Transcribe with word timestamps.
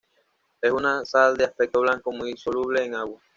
Es 0.61 0.71
una 0.71 1.05
sal 1.05 1.37
de 1.37 1.43
aspecto 1.45 1.81
blanco 1.81 2.11
muy 2.11 2.35
soluble 2.35 2.83
en 2.85 2.95
agua. 2.95 3.21